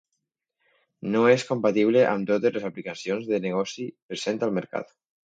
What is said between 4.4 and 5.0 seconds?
al mercat.